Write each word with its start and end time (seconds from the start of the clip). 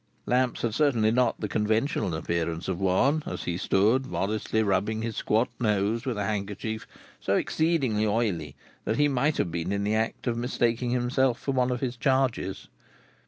Lamps 0.25 0.63
had 0.63 0.73
certainly 0.73 1.11
not 1.11 1.39
the 1.39 1.47
conventional 1.47 2.15
appearance 2.15 2.67
of 2.67 2.79
one, 2.79 3.21
as 3.27 3.43
he 3.43 3.55
stood 3.55 4.07
modestly 4.07 4.63
rubbing 4.63 5.03
his 5.03 5.15
squab 5.15 5.47
nose 5.59 6.07
with 6.07 6.17
a 6.17 6.23
handkerchief 6.25 6.87
so 7.19 7.35
exceedingly 7.35 8.07
oily, 8.07 8.55
that 8.83 8.97
he 8.97 9.07
might 9.07 9.37
have 9.37 9.51
been 9.51 9.71
in 9.71 9.83
the 9.83 9.93
act 9.93 10.25
of 10.25 10.35
mistaking 10.35 10.89
himself 10.89 11.39
for 11.39 11.51
one 11.51 11.69
of 11.69 11.81
his 11.81 11.97
charges. 11.97 12.67